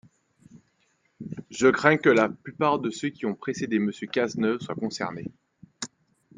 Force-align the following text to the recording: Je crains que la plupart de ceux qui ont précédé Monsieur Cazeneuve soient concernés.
Je 1.51 1.67
crains 1.67 1.97
que 1.99 2.09
la 2.09 2.27
plupart 2.27 2.79
de 2.79 2.89
ceux 2.89 3.09
qui 3.09 3.27
ont 3.27 3.35
précédé 3.35 3.77
Monsieur 3.77 4.07
Cazeneuve 4.07 4.59
soient 4.59 4.73
concernés. 4.73 5.31